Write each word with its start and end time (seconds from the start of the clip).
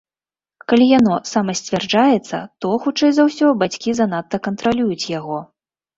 Калі 0.71 0.85
яно 0.99 1.15
самасцвярджаецца, 1.31 2.37
то, 2.65 2.71
хутчэй 2.85 3.11
за 3.19 3.23
ўсё, 3.29 3.47
бацькі 3.63 3.95
занадта 4.01 4.37
кантралююць 4.49 5.03
яго. 5.19 5.37